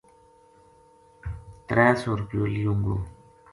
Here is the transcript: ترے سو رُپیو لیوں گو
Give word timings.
ترے 1.67 1.87
سو 2.01 2.11
رُپیو 2.19 2.43
لیوں 2.53 2.77
گو 2.83 2.95